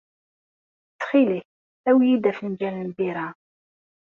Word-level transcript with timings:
Ttxil-k 0.93 1.49
awi-yi-d 1.89 2.29
afenǧal 2.31 2.75
n 2.79 2.87
lbira. 2.91 3.27